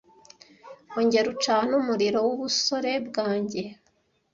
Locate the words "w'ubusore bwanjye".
2.27-3.61